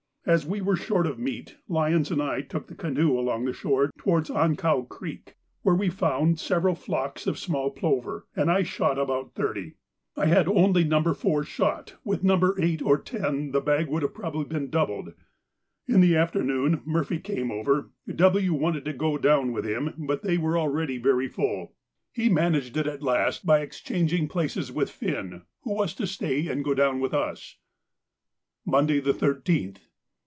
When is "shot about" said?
8.61-9.33